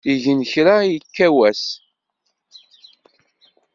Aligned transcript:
Igen 0.13 0.39
kra 0.51 0.75
ikka 0.93 1.27
wass. 1.37 1.63